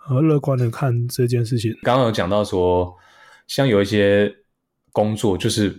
[0.07, 1.77] 呃乐观的看这件事情。
[1.83, 2.95] 刚刚有讲到说，
[3.47, 4.33] 像有一些
[4.93, 5.77] 工作，就是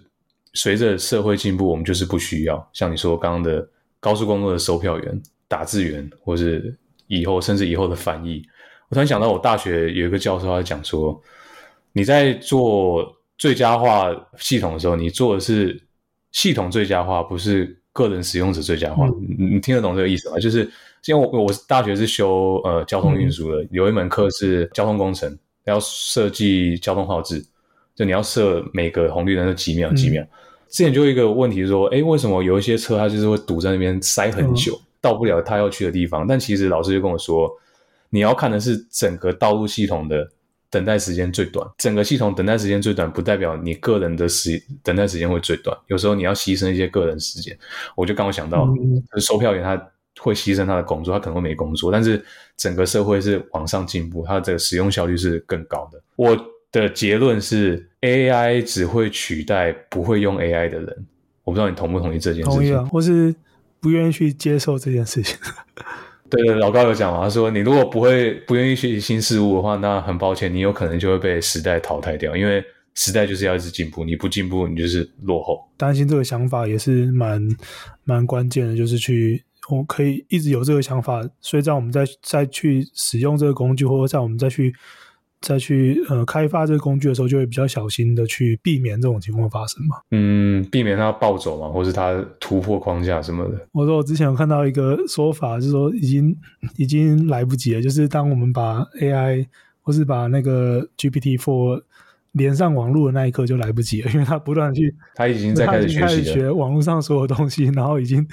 [0.52, 2.70] 随着社会进步，我们就是不需要。
[2.74, 3.66] 像你说刚刚的
[3.98, 8.46] 高速公路的售票员、打字员，或是以后甚至以后的翻译。
[8.90, 11.18] 我突然想到，我大学有一个教授他讲说，
[11.94, 15.82] 你在做最佳化系统的时候，你做的是。
[16.32, 19.06] 系统最佳化不是个人使用者最佳化，
[19.38, 20.38] 你你听得懂这个意思吗？
[20.38, 20.70] 就是
[21.06, 27.44] 因为我我大学是修呃交通运输的，有一门课是交通工程，要设计交通号志，
[27.96, 30.24] 就你要设每个红绿灯是几秒几秒。
[30.68, 36.26] 之前就一个问题说，哎，为什么有一些车它就是会堵在那边塞很久，到不了他要去的地方？
[36.26, 37.50] 但其实老师就跟我说，
[38.08, 40.30] 你要看的是整个道路系统的。
[40.70, 45.76] 等待时间最短，整个系统等待时间最短，不代表你个人的时等待时间会最短。
[45.88, 47.58] 有时候你要牺牲一些个人时间。
[47.96, 48.68] 我就刚刚想到，
[49.20, 52.24] 售票员他会牺牲他的工作，他可能会没工作，但是
[52.56, 56.00] 整个社会是往上进步，它的使用效率是更高的。
[56.14, 56.36] 我
[56.70, 61.06] 的结论是，AI 只会取代不会用 AI 的人。
[61.42, 62.58] 我不知道你同不同意这件事情？
[62.58, 63.34] 同意啊，或是
[63.80, 65.36] 不愿意去接受这件事情。
[66.30, 72.64] 对对，老高有讲嘛，他说你如果不会不愿意学习新事物的话，那很抱歉，你有可能就会被时代淘汰掉，因为
[72.94, 75.68] 时代就是要一直进步，你不进步，你就是落后。
[75.76, 77.42] 担心这个想法也是蛮
[78.04, 84.74] 蛮关键的，就是去我可以一直有这个想法，所以在我们再再去使用这个工具，或者在我们再去。
[85.40, 89.96] 再去呃开发这个工具的时候，就会比较小心的去避免这种情况发生嘛。
[90.10, 93.66] 嗯，避免它暴走嘛，或是它突破框架什么的。
[93.72, 96.36] 我说我之前有看到一个说法，就是说已经
[96.76, 99.46] 已经来不及了，就是当我们把 AI
[99.80, 101.82] 或是把那个 GPT Four
[102.32, 108.26] 连上网络的那一刻就来不及了，因为它不断去， 它已经在开始学习学网络上所有东西，然后已经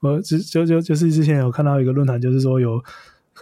[0.00, 2.80] 我就就就就是之前有看到一个论坛，就是说有。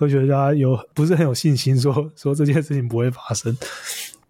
[0.01, 3.55] 科学家有不是很有信心说说这件事情不会发生，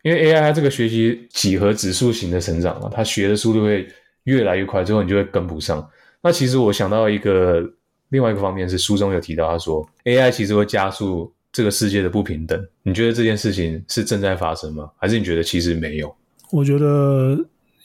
[0.03, 3.87] 因为 AI 它这个学习几何指数型的成长嘛，它学的速度会
[4.25, 5.89] 越来越快，最后你就会跟不上。
[6.21, 7.63] 那其实我想到一个
[8.09, 12.61] 另外一个方面是书中有提到，他说 AI 其实会加速这个世界的不平等。
[12.83, 14.91] 你觉得这件事情是正在发生吗？
[14.99, 16.13] 还是你觉得其实没有？
[16.51, 17.39] 我觉得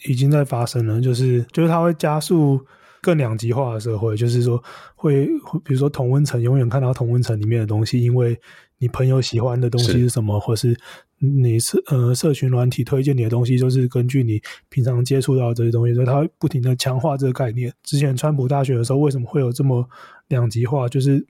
[0.07, 2.59] 已经在发生了，就是就是它会加速。
[3.05, 4.61] 更两极化的社会，就是说
[4.95, 5.27] 会，
[5.63, 8.35] 比如说同温层永远看到同温层里面的东西，因为
[8.79, 10.75] 你朋友喜欢的东西是什么，或是
[11.19, 17.71] 你社呃社群软体推荐你的东西，就是根据你平常接触到这些东西，所以它会不停的强化这个概念。
[17.83, 19.87] 之前川普大学的时候，为什么会有这么
[20.29, 20.89] 两极化？
[20.89, 21.23] 就是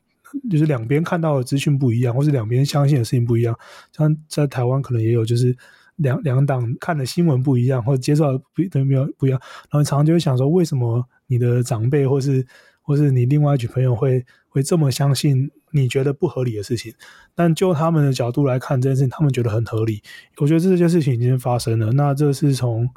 [0.49, 3.53] 就是两边看到的资讯不一样，或是两边相信的事情不一样。
[3.91, 5.55] 像在台湾可能也有，就是
[5.97, 11.05] 两两党看的新闻不一样，或者接受不都没有不一样，然后常常就会想说，为什么？
[11.27, 12.45] 你的长辈，或是
[12.83, 16.93] 或是你另外一群朋友，会会这么相信你觉得不合理的事情，
[17.33, 20.03] 但就他们的角度来看这件事情，他们觉得很合理。
[20.37, 21.91] 我觉得这件事情已经发生了。
[21.93, 22.87] 那这是从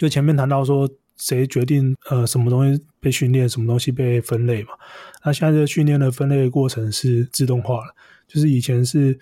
[0.00, 4.70] 就前面谈到说，谁决定呃什么东西被训练，什么东西被分类嘛？
[5.24, 7.94] 那现在这个训练的分类过程是自动化了，
[8.26, 9.16] 就是以前是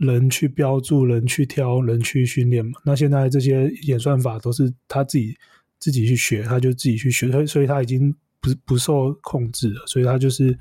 [0.00, 2.72] 人去标注、人去挑、人去训练嘛。
[2.84, 5.36] 那现在这些演算法都是他自己。
[5.82, 10.54] 自己去学，他就自己去学，所以所以他已经不不受控制了，所以他就是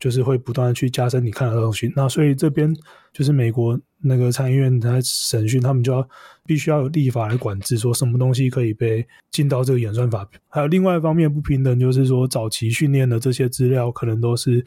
[0.00, 1.88] 就是会不断的去加深你看的东西。
[1.94, 2.74] 那所以这边
[3.12, 6.08] 就是美国那个参议院在审讯，他们就要
[6.44, 10.28] 必须要有立法来管制，说什么东西可以被进到这个演算法。
[10.48, 14.66] 还有另外一方面不平等，就是说早期训练的这些资料可能都是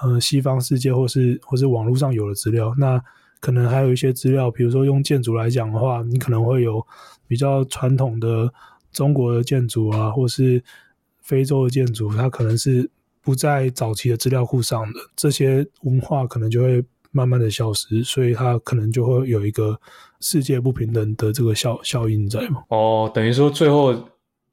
[0.00, 2.98] 呃西方世界或是或是网络上有的资料，那
[3.40, 6.86] 可能还有一些资料，比如说用建筑来讲的话，你可能会有
[7.26, 8.52] 比较传统的。
[8.92, 10.60] 中国的建筑啊，或是
[11.20, 12.90] 非洲的建筑，它可能是
[13.22, 19.80] 不在早期的资料库上的，这些文化可能就会慢慢的消失，所以它可能就会有一个
[20.18, 22.64] 世界不平等的这个效效应在嘛。
[22.70, 23.94] 哦，等于说最后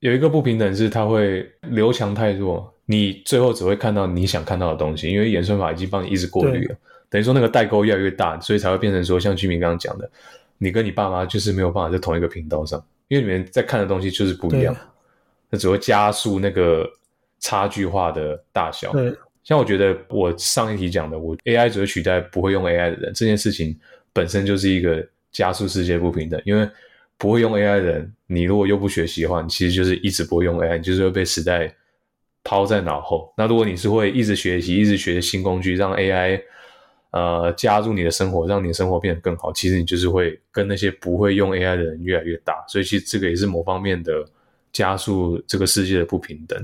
[0.01, 6.75] 有一个不平等是它会留强太弱，你最后只会看到你想看到的东西，因为演算法已经帮你一直过滤了。
[7.09, 10.09] 等于说那个代沟越来越大，所以才会变成说像居民刚刚讲的，
[10.57, 12.83] 你跟你爸妈就是没有办法在同一个频道上。
[13.07, 14.75] 因为你们在看的东西就是不一样，
[15.49, 16.85] 那只会加速那个
[17.39, 18.91] 差距化的大小。
[18.91, 19.15] 对，
[19.45, 23.73] 像我觉得我上一题讲的，我 AI 只会取代不会用 AI 的人，这件事情
[24.11, 26.41] 本身就是一个加速世界不平等。
[26.43, 26.69] 因为
[27.17, 31.73] 不会用 AI 的人，你如果又不学习的话，你其实就是一直不会用 AI，你就是会被时代
[32.43, 33.33] 抛在脑后。
[33.37, 36.41] 那如果你是会一直学习、一直学新工具，让 AI。
[37.17, 39.51] 呃，加入你的生活，让你的生活变得更好。
[39.51, 44.23] 其实你就是会跟那些不会用 AI 的人越来越大，所以其实这个也是某方面的
[44.71, 46.63] 加速这个世界的不平等。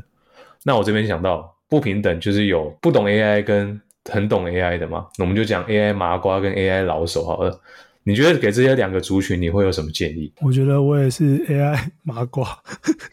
[0.63, 5.07] 那我这边想到不平等，就是有不懂 AI 跟很懂 AI 的嘛。
[5.17, 7.59] 那我们就讲 AI 麻瓜跟 AI 老手好了。
[8.03, 10.31] 你觉得给这些两个族群，你会有什么建议？
[10.41, 12.47] 我觉得我也是 AI 麻瓜。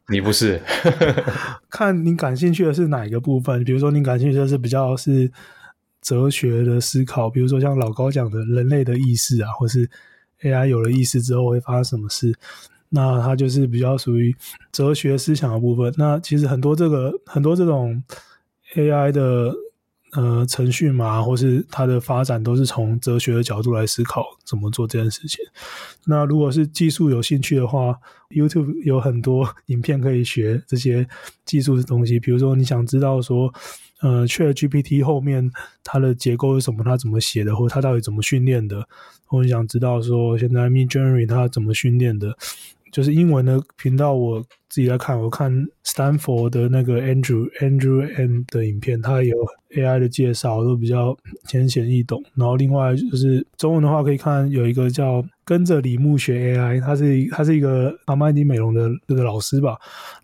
[0.09, 0.61] 你不是？
[1.71, 3.65] 看你感兴趣的是哪一个部分？
[3.65, 5.31] 比如说你感兴趣的是比较是。
[6.03, 9.89] 哲学的思考，比如说像老高讲的人类的意识啊，或是
[10.43, 12.35] AI 有了意识之后会发生什么事，
[12.89, 14.35] 那它就是比较属于
[14.73, 15.93] 哲学思想的部分。
[15.99, 18.03] 那其实很多这个很多这种
[18.75, 19.55] AI 的
[20.13, 25.45] 呃程序嘛，或是它的发展，都是从哲学的角度来思考怎么做这件事情。
[26.07, 27.95] 那如果是技术有兴趣的话
[28.31, 31.07] ，YouTube 有很多影片可以学这些
[31.45, 33.53] 技术的东西，比如说你想知道说。
[34.03, 35.51] 呃，Chat GPT 后面
[35.85, 36.83] 它的结构是什么？
[36.83, 37.55] 它怎么写的？
[37.55, 38.87] 或者它到底怎么训练的？
[39.29, 42.37] 我很想知道说，现在 Mid Journey 它怎么训练的？
[42.91, 45.53] 就是英文的频道，我自己在看，我看
[45.85, 49.37] Stanford 的那个 Andrew Andrew M 的影片，它有
[49.77, 52.21] AI 的介绍，都比较浅显易懂。
[52.35, 59.77] 然后另外就是中文的话，可以看有一个叫跟着李牧学 AI，他是他是一个阿曼迪美容的这个老师吧。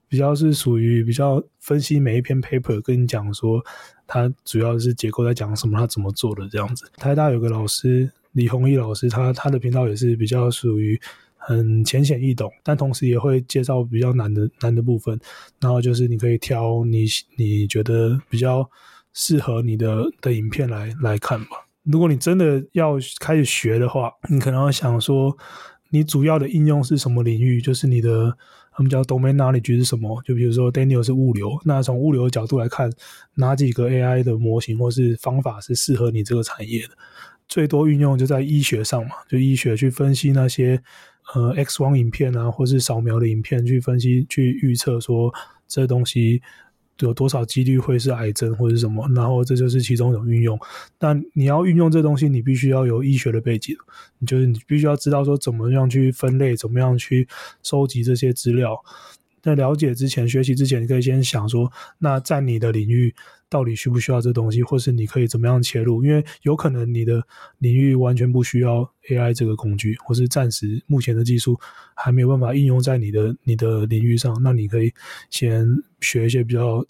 [0.09, 3.65] 比较是属于比较分析每一篇 paper，跟你讲说
[4.07, 6.91] 它主要是结构在讲什么，它怎么做的这样子。
[6.97, 11.01] 台大有个老师李宏毅老师，他他的频道也是比较属于
[11.37, 15.19] 很浅显易懂，但同时也会介绍比较难的难的部分。
[15.61, 18.69] 然后就是你可以挑你你觉得比较
[19.13, 21.67] 适合你的的影片来来看吧。
[21.85, 25.37] 如果你真的要开始学的话，你可能要想说，
[25.91, 27.61] 你主要的应用是什么领域？
[27.61, 28.37] 就是你的
[28.77, 30.23] 他们叫 domain knowledge 是什么？
[30.23, 32.93] 就比如说 Daniel 是物流，那从物流的角度来看，
[33.37, 36.91] 哪几个 AI 的模型或是方法是适合你这个产业的？
[37.49, 40.83] 最多运用就在医学上嘛，就医学去分析那些
[41.35, 45.33] 呃 X 光影片啊，或是扫描的影片，去分析去预测说
[45.67, 46.43] 这东西
[47.01, 50.59] 有多少几率会是癌症或者什么，然后这就是其中一种运用。
[50.99, 53.77] 但你要运用这东西，你必须要有医学的背景，
[54.19, 57.29] 你就是你必须要知道说怎么样去分类，怎么样去
[57.63, 58.83] 收集这些资料。
[59.47, 63.15] 在了解之前、学习之前，你可以先想说，那在你的领域
[63.49, 66.05] 到底需不需要这东西，或是你可以怎么样切入？
[66.05, 67.23] 因为有可能你的
[67.59, 71.57] 领域完全不需要 AI 这个工具，或是暂时目前的技术
[71.95, 74.93] 还没有办法应用在你的你的领域上，那你可以
[75.31, 75.65] 先
[76.01, 76.85] 学一些比较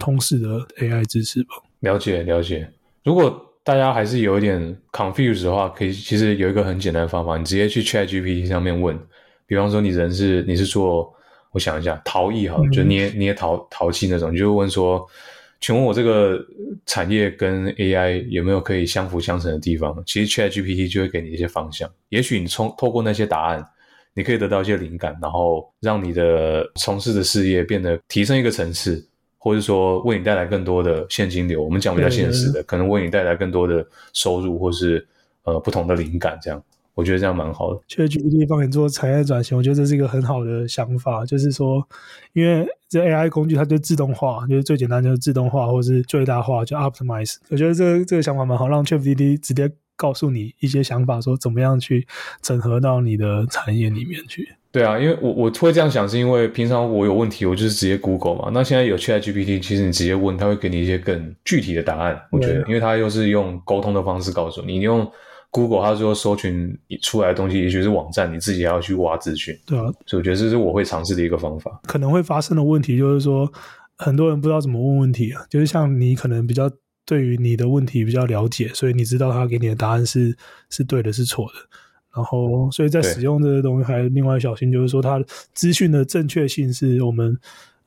[0.00, 1.50] 通识的 AI 知识吧。
[1.78, 2.68] 了解了解。
[3.04, 8.98] 如果大家还是有一点 confused 的话，可以其实有一个很简单的方法，你直接去 ChatGPT 上面问，
[9.46, 11.13] 比方说你人是你是做。
[11.54, 15.06] 我想一下，陶艺哈，就捏捏陶陶器那种，你就问说，
[15.60, 16.44] 请问我这个
[16.84, 20.02] 产业跟 AI 有没有可以相辅相成的地方？
[20.04, 21.88] 其实 ChatGPT 就会给你一些方向。
[22.08, 23.64] 也许你从透过那些答案，
[24.14, 29.06] 你可以得到一些灵感，然后让你的从事的事业变得提升一个层次，
[29.38, 31.62] 或者说为你带来更多的现金流。
[31.62, 35.06] 我们讲比较现实的，可能为你带来更多的收入，或是
[35.44, 36.60] 呃不同的灵感这样。
[36.94, 37.80] 我觉得这样蛮好的。
[37.88, 41.26] 确 GPT 帮你做产业转型，我觉得这是一个很好的想法。
[41.26, 41.84] 就是说，
[42.32, 47.36] 因为这 AI 工具它就自动化，就是最简单就是自动化或是最大化，就 optimize。
[47.50, 52.06] 我觉得这个这个想法蛮好，让 ChatGPT 直接告诉你一些想法，说怎么样去
[52.40, 54.48] 整合到你的产业里面去。
[54.70, 58.50] 对啊，因为我我会这样想，是因为平常我有问题，我就是直接 Google 嘛。
[58.52, 62.20] 那现在有 ChatGPT，其实你直接问，他会给你一些更具体的答案。
[62.30, 65.10] 我觉得，因为他又是用沟通的方式告诉你，你用。
[65.54, 69.56] Google，他说搜寻出来的东西，也许是网站，你自己要去挖资讯。
[69.64, 71.80] 对啊，所以我觉得这是我会尝试的一个方法。
[71.86, 73.48] 可能会发生的问题就是说，
[73.96, 75.46] 很多人不知道怎么问问题啊。
[75.48, 76.68] 就是像你可能比较
[77.06, 80.36] 对于你的问题比较了解，所以你知道他给你的答案是
[80.70, 81.52] 是对的，是错的。
[82.16, 87.38] 然后，所以在使用这些东西还另外小心，就是说它资讯的正确性是我们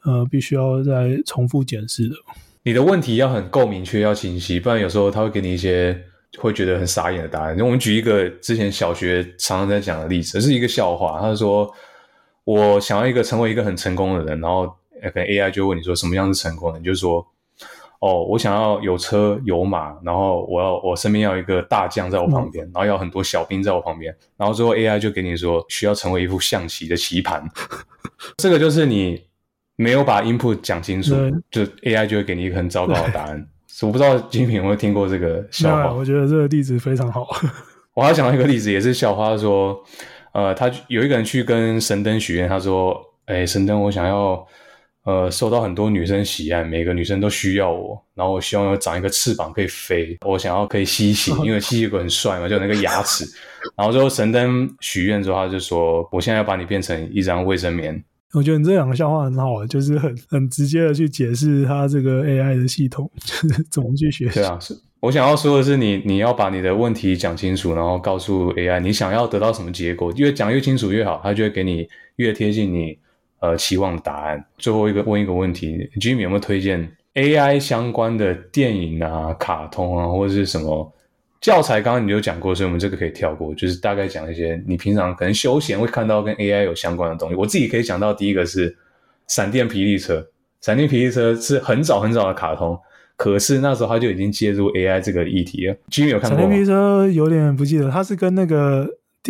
[0.04, 2.16] 呃必须要再重复检视的。
[2.64, 6.02] 你的问题要很够明确，要清晰，不然有时候他会给你一些。
[6.38, 7.56] 会觉得很傻眼的答案。
[7.58, 11.20] 那我们举一个之前小学常常在讲的例子，是一个笑话。
[11.20, 11.72] 他说
[12.46, 14.68] ：“我想要一个成为一个很成功的人，然后
[15.02, 16.80] 可能 AI 就问你说什么样是成功的？
[16.80, 17.26] 你就说：
[18.00, 27.44] 哦，我想要有车有马，然后我要我身边要一个大将在我旁边，然后要很多小兵在我旁边，然后最后 AI 就给你说需要成为一副象棋的棋盘。
[28.38, 29.22] 这个就是你
[29.76, 31.16] 没有把 input 讲清楚，
[31.50, 33.48] 就 AI 就会给你一个很糟糕的答案。”
[33.82, 35.94] 我不知道金平有没有听过这个笑话。
[35.94, 37.28] 我觉得这个例子非常好。
[37.94, 39.76] 我还想到一个例子，也是笑话，说，
[40.32, 44.46] 呃，他有一个人去跟神灯许愿，他说，哎，神灯，我想要，
[45.04, 53.26] 呃，受到很多女生喜爱，每个女生都需要我，然后我希望要长一个翅膀可以飞， 我想要可以吸血，因为吸血鬼很帅嘛，就那个牙齿。
[53.76, 58.04] 然后最后神灯许愿之后，他就说，我现在要把你变成一张卫生棉。
[58.38, 64.36] 我觉得你这两个笑话很好，就是很很直接的去解释它这个 AI 的系统就是怎么去学习。
[64.36, 72.98] 对啊，是我想要说的是，你你要把你的问题讲清楚，然后告诉 AI 你想要得到什么结果，越讲越清楚越好，它就会给你越贴近你
[73.40, 74.46] 呃期望的答案。
[74.58, 80.94] 最后一个问一个问题，Jimmy 有没有推荐 AI 相关的电影啊、卡通啊，或者是什么？
[81.40, 87.36] 教材刚刚你就讲过，所以我们这个可以跳过，就是大概讲一些你平常可能休闲会看到跟 AI 有相关的东西。
[87.36, 88.76] 我自己可以想到第一个是
[89.28, 90.26] 闪电霹雳车，
[90.62, 92.78] 闪电霹雳车是很早很早的卡通，
[93.16, 95.76] 可是那时候它就已经介入 AI 这个议题了。
[95.92, 98.88] Jimmy 有看过闪电霹雳车有点不记得，它是跟那个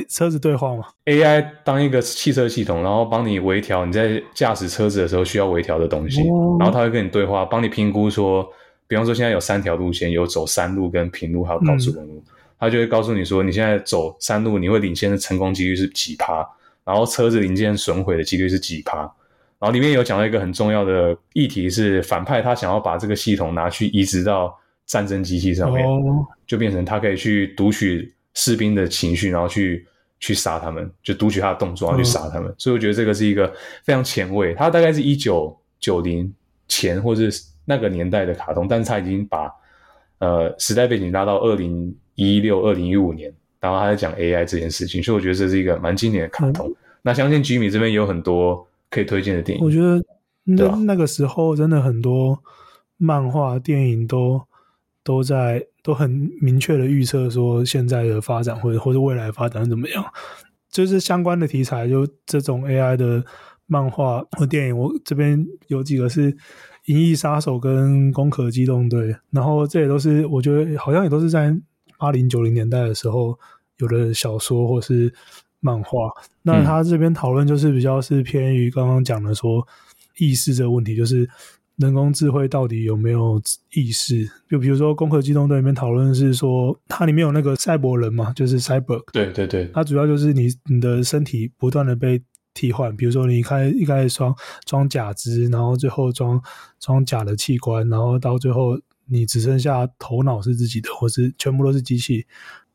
[0.07, 6.21] 车子对话吗？AI 当一个汽车系统，然后帮你微调你在驾驶车子的时候需要微调的东西，
[6.57, 8.47] 然后它会跟你对话，帮你评估说。
[8.87, 12.23] 比方说，现在有三条路线，有走山路、跟平路，还有高速公路。
[12.59, 16.43] 他就会告诉你说，你现在走山路，你会领先的成功几率是几趴，
[16.83, 18.99] 然后车子零件损毁的几率是几趴。
[19.59, 24.57] 然后里面有讲到一个很重要的议题是，反派他想要把这个系统拿去移植到
[24.87, 25.85] 战争机器上面，
[26.47, 29.85] 就变成他可以去读取士兵的情绪，然后去
[30.19, 32.51] 去杀他们，就读取他的动作，然后去杀他们。
[32.57, 34.55] 所以我觉得这个是一个非常前卫。
[34.55, 36.33] 他大概是一九九零
[36.67, 37.23] 前，或者。
[37.69, 39.51] 那个年代的卡通，但是他已经把
[40.19, 46.73] 呃时代背景拉到二零一六、二零一五年，然后他在讲 AI 这件事情，所以我觉得这是一个蛮经典的卡通。
[47.01, 49.63] 那相信吉米这边有很多可以推荐的电影。
[49.65, 50.01] 我觉得
[50.45, 52.41] 那那个时候真的很多
[52.95, 54.41] 漫画电影都
[55.03, 56.09] 都在都很
[56.41, 60.05] 明确的预测说现在的发展或者或者未来发展怎么样，
[60.71, 63.23] 就是相关的题材，就这种 AI 的
[63.67, 66.33] 漫画和电影，我这边有几个是
[66.87, 71.55] 《银翼杀手》跟《攻壳机动队》，然后这也都是我觉得好像也都是在
[71.97, 73.39] 八零九零年代的时候
[73.77, 75.13] 有的小说或是。
[75.59, 76.11] 漫画，
[76.43, 79.67] 那他这边讨论就是比较是偏于刚刚讲的说
[80.19, 81.27] 意识这个问题，就是
[81.77, 83.41] 人工智慧到底有没有
[83.73, 84.29] 意识？
[84.47, 89.01] 就比如说《攻壳机动队》里面讨论是说，它里面有那个赛博人嘛，就是 cyber。
[89.11, 92.21] 对对对，它主要就是你你的身体不断的被
[92.57, 94.35] 替换，比如说你开一开始装
[94.65, 96.41] 装假肢，然后最后装
[96.79, 102.25] 装假的器官，然后到最后你只剩下头脑是自己的，或是全部都是机器。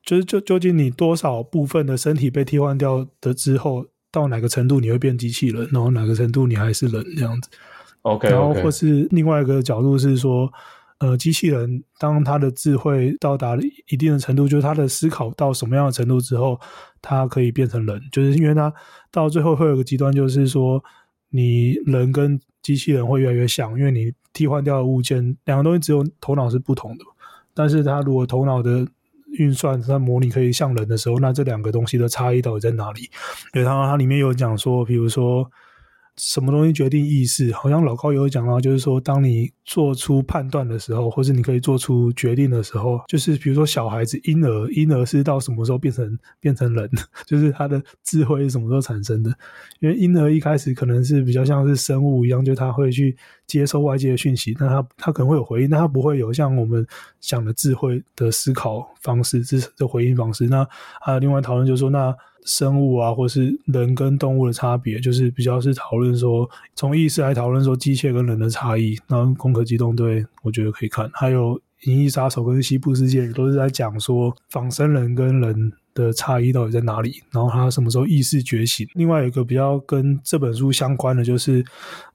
[0.05, 7.49] 就是就究竟你多少部分的身体被替换掉的之后，到哪个程度你会变机器人，然后哪个程度你还是人这样子。
[8.03, 10.53] OK，然后或是另外一个角度是说，
[11.03, 16.61] 呃，机器人当它的智慧到达一定的程度，就是它的思考到什么样的程度之后，
[17.01, 18.01] 它可以变成人。
[18.13, 18.73] 就是因为它
[19.11, 20.81] 到最后会有个极端，就是说
[21.31, 27.05] 你人跟机器人会越来越像，因为你替换掉的物件，两个东西只有头脑是不同的，
[27.53, 28.87] 但是它如果头脑的
[29.33, 33.11] 运算它模拟可以像人的时候，那这两个东西的差异到底在哪里？
[33.55, 35.51] 因为它它里面有讲说，比如说。
[36.19, 37.51] 什么东西决定意识？
[37.53, 46.91] 好像老高有讲到，就是说，当你做出判断的时候，或是你可以做出决定的时候，就是比如说小孩子婴儿，婴儿是到什么时候变成 变成人？
[47.25, 49.35] 就是他的智慧是什么时候产生的？
[49.81, 56.87] 因为婴儿一开始可能是比较像是生物一样，就他会去接收外界的讯息，那他他可能会有回应，但他不会有像我们
[57.21, 60.47] 想的智慧的思考方式，这这回应方式。
[60.47, 60.69] 那
[61.01, 62.15] 还有另外讨论就是说，那。
[62.45, 68.99] 生物啊，或是人跟动物的差别，就是比较是讨论说，从意识来讨论说机械跟人的差异。
[69.07, 71.59] 然后《攻壳机动队》我觉得可以看，还有
[71.91, 78.89] 《银翼杀手》跟《西部世界》都是在讲说仿生人跟人的差异到底在哪里，然后他什么时候意识觉醒。
[78.95, 81.65] 另外一个比较跟这本书相关的，就是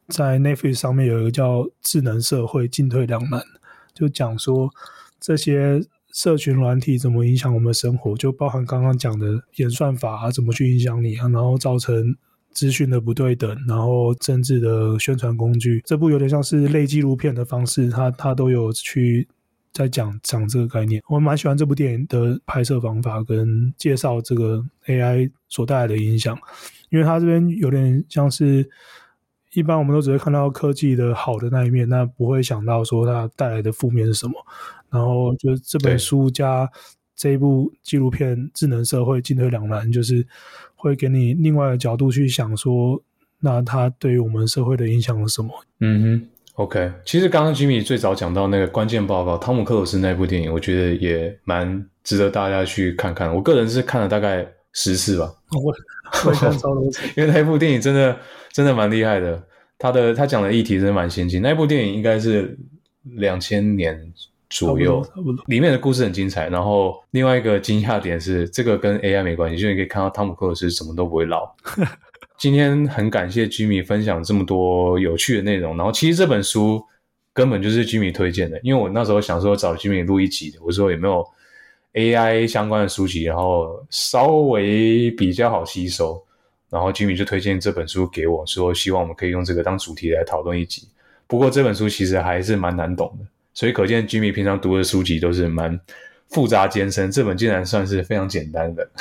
[0.10, 3.40] 在 Netflix 上面有一个叫《智能社会进退两难》，
[3.94, 4.70] 就讲说
[5.20, 5.82] 这些。
[6.18, 8.18] 社群软体怎么影响我们的生活？
[8.18, 11.28] 就包含刚刚讲的演算法啊，怎么去影响你啊？
[11.28, 12.16] 然后造成
[12.52, 19.28] 资讯的不对等，然后政治的宣传工具，这部有点像是类纪录片的方式，它它都有去
[19.72, 21.00] 在讲讲这个概念。
[21.08, 26.36] 我蛮喜欢这部电影的拍摄方法跟介绍这个 AI 所带来的影响，
[26.90, 28.68] 因为它这边有点像是。
[29.54, 34.34] 一般我们都只会看到科技的好的那一面，那不会想到说它带来的负面是什么。
[34.90, 36.70] 然后就这本书加
[37.16, 40.26] 这一部纪录片《智能社会进退两难》，就是
[40.76, 43.02] 会给你另外的角度去想说，
[43.40, 45.50] 那它对于我们社会的影响是什么？
[45.80, 46.92] 嗯哼，OK。
[47.06, 53.34] 其实刚刚吉米最早讲到那个关键报告，汤姆克鲁斯那部电影，我觉得也蛮值得大家去看看。
[53.36, 54.48] 我个人是看了大概
[54.78, 55.34] 十次吧。
[55.52, 55.74] 我
[56.24, 58.16] 我看超多次，因为那部电影真的
[58.54, 59.44] 真的蛮厉害的。
[59.80, 61.42] 他的他讲的议题真的蛮先进。
[61.42, 62.56] 那部电影应该是
[63.04, 64.14] 两千年
[64.50, 65.04] 左右，
[65.48, 66.48] 里面的故事很精彩。
[66.50, 71.52] 然后另外一个惊讶点是，这个跟 AI 没关系，就你可以看到汤姆克鲁斯什么都不会老。
[72.38, 75.76] 今天很感谢 Jimmy 分享这么多有趣的内容。
[75.76, 76.84] 然后其实这本书
[77.34, 81.24] 根本就是 Jimmy 推荐的，因为我那时候想说找 Jimmy 录一集，我说有没有
[81.98, 86.24] AI 相关的书籍，然后稍微比较好吸收。
[86.70, 90.88] 然后 Jimmy 就推荐这本书给我，说希望我们可以用这个当主题来讨论一集。
[91.26, 95.80] 不过这本书其实还是蛮难懂的，所以可见 Jimmy 平常读的书籍都是蛮
[96.30, 98.90] 复杂艰深，这本竟然算是非常简单的。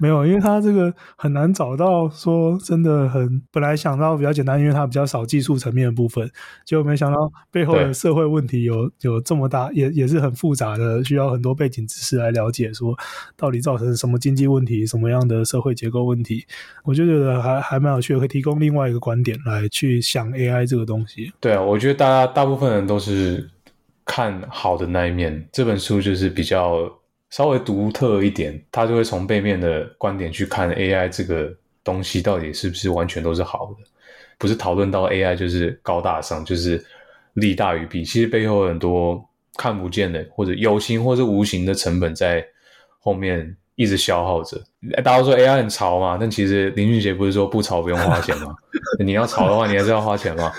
[0.00, 6.28] 没有，因为他这个很难找到说真的很，本来想到比较简单，因为它比较少技术层面的部分，
[6.64, 12.96] 结果没想到背后的社会问题有有这么大，也也是很复杂的，需要很多背景知识来了解，说
[13.36, 16.44] 到底造成什么经济问题，什么样的社会结构问题，
[16.82, 21.32] 我就觉得还还蛮有趣的，可以提供另外一个观点来去想 AI 这个东西。
[21.38, 23.48] 对啊，我觉得大家大部分人都是
[24.06, 26.90] 看好的那一面，这本书就是比较。
[27.28, 31.52] 稍微独特一点，他就会从背面的观点去看 AI 这个
[31.82, 33.84] 东西到底是不是完全都是好的，
[34.38, 36.82] 不是讨论到 AI 就是高大上，就是
[37.34, 38.04] 利大于弊。
[38.04, 42.42] 其实背后很多看不见的或者有形或者无形的成本在
[43.00, 44.62] 后面一直消耗着。
[45.02, 48.54] 大家都说 AI 很潮嘛，但其实林俊杰不是说不潮不用花钱吗？
[49.04, 50.52] 你要潮的话，你还是要花钱嘛。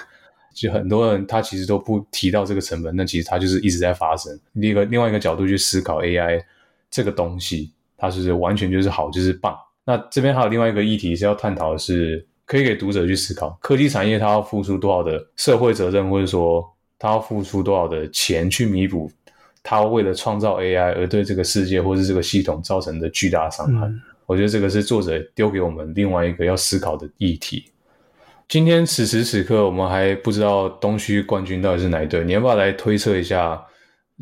[0.57, 4.37] 就很多人他其实都不提到这个成本，那其实它就是一直在发生。
[4.53, 6.43] 另一个另外一个角度去思考 AI。
[6.89, 9.53] 这个东西它是完全就是好就是棒。
[9.83, 16.65] 那这边还有另外一个议题是要探讨的是，可以给读者去思考，科技产业它要付出多少的社会责任，或者说
[16.97, 19.11] 它要付出多少的钱去弥补
[19.61, 23.91] 它为了创造 AI 而对这个世界或是这个系统造成的巨大伤害。
[24.25, 27.65] 我觉得这个是作者丢给我们另外一个要思考的议题。
[28.47, 33.61] 今天此时此刻，我们还不知道东区冠军到底是哪一队，你要不要来推测一下？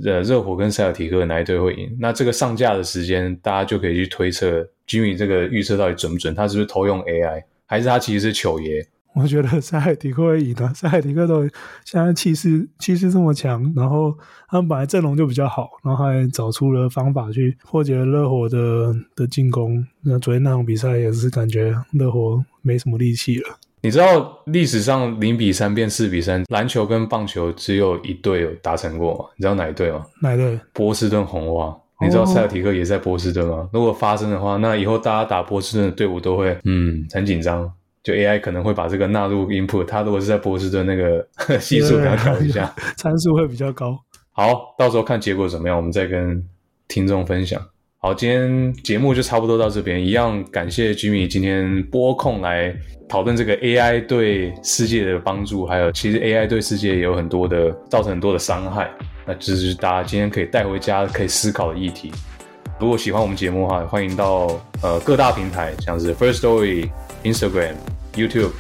[0.04, 1.96] 呃，热火跟塞尔提克哪一队会赢？
[2.02, 6.36] 那这个上架的时间，大家就可以去推测，Jimmy 这个预测到底准不准？
[6.36, 8.86] 他是不是偷用 AI，还是他其实是球爷？
[9.14, 11.44] 我觉得塞尔提克会赢的，塞尔提克都
[11.86, 14.14] 现在气势气势这么强，然后
[14.50, 19.86] 他们本来阵容就比较好，然后还找出了方法去破解热火的的进攻。
[20.04, 23.58] 那昨天那场比赛也是感觉热火没什么力气了。
[23.86, 29.26] 你知道历史上零比三变四比三，篮球跟棒球只有一队有达成过吗？
[29.38, 30.04] 你知道哪一队吗？
[30.24, 30.60] 哪一队？
[30.74, 31.72] 波士顿红袜。
[32.02, 33.70] 你知道塞尔提克也在波士顿吗？
[33.72, 37.72] 如果发生的话，那以后大家打波士顿的队伍都会嗯很紧张。
[38.02, 41.24] 就 AI 可能会把这个纳入 input，它如果是在波士顿，那个
[41.62, 43.96] 系数给它调一下，参数会比较高。
[44.32, 46.44] 好，到时候看结果怎么样，我们再跟
[46.88, 47.62] 听众分享。
[48.06, 50.00] 好，今天节目就差不多到这边。
[50.00, 52.72] 一样感谢 Jimmy 今天拨空来
[53.10, 58.92] 讨论这个 AI 对世界的帮助，还有其实 AI 对世界也有很多的造成很多的伤害。
[59.26, 62.12] 那这是大家今天可以带回家可以思考的议题。
[62.80, 66.88] 如果喜欢我们节目的话，欢迎到呃各大平台，像是 First Story、
[67.24, 67.74] Instagram、
[68.14, 68.52] YouTube，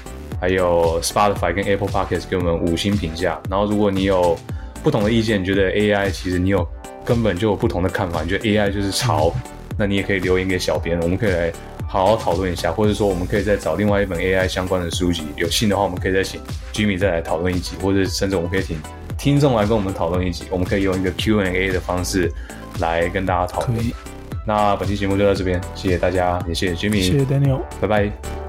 [0.41, 3.39] 还有 Spotify 跟 Apple Podcast 给我们五星评价。
[3.47, 4.35] 然后如果你有
[4.83, 6.67] 不同的意见，觉得 AI 其实你有。
[7.05, 9.31] 根本就有不同的看法，你觉得 AI 就是潮，
[9.77, 11.51] 那你也可以留言给小编，我们可以来
[11.87, 16.41] 好好讨论一下，或者说我们可以再找另外一本 AI 相关的书籍，有信的话，我们可以再请
[16.73, 18.77] Jimmy 再来讨论一集，或者甚至我们可以请
[19.17, 22.31] 听众来跟我们讨论一集，我们可以用一个 Q&A 的方式
[22.79, 23.79] 来跟大家讨论。
[24.47, 28.44] 那本期节目就到这边，谢谢大家，也谢谢 Jimmy，谢谢 Daniel，拜拜。